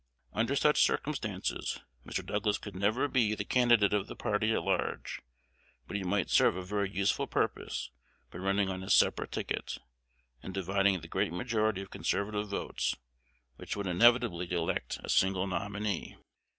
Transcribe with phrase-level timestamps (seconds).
[0.33, 2.25] Under such circumstances, Mr.
[2.25, 5.21] Douglas could never be the candidate of the party at large;
[5.85, 7.91] but he might serve a very useful purpose
[8.31, 9.77] by running on a separate ticket,
[10.41, 12.95] and dividing the great majority of conservative votes,
[13.57, 16.17] which would inevitably elect a single nominee.